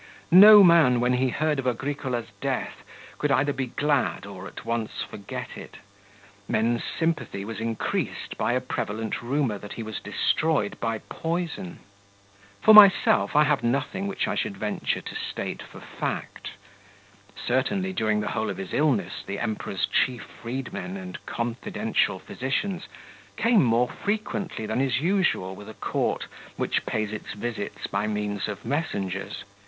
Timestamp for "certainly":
17.45-17.93